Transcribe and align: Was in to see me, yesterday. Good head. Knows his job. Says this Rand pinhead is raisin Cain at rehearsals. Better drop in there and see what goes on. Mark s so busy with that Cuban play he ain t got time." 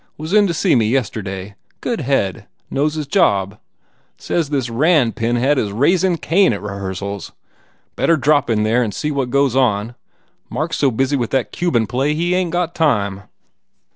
Was 0.17 0.33
in 0.33 0.47
to 0.47 0.53
see 0.55 0.73
me, 0.73 0.87
yesterday. 0.87 1.53
Good 1.79 2.01
head. 2.01 2.47
Knows 2.71 2.95
his 2.95 3.05
job. 3.05 3.59
Says 4.17 4.49
this 4.49 4.67
Rand 4.67 5.15
pinhead 5.15 5.59
is 5.59 5.71
raisin 5.71 6.17
Cain 6.17 6.53
at 6.53 6.61
rehearsals. 6.63 7.33
Better 7.95 8.17
drop 8.17 8.49
in 8.49 8.63
there 8.63 8.81
and 8.81 8.95
see 8.95 9.11
what 9.11 9.29
goes 9.29 9.55
on. 9.55 9.93
Mark 10.49 10.71
s 10.71 10.77
so 10.77 10.89
busy 10.89 11.15
with 11.15 11.29
that 11.29 11.51
Cuban 11.51 11.85
play 11.85 12.15
he 12.15 12.33
ain 12.33 12.47
t 12.47 12.51
got 12.53 12.73
time." 12.73 13.25